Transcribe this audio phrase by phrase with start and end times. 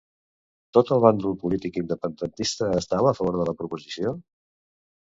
[0.77, 4.19] Tot el bàndol polític independentista estava a favor de la proposició?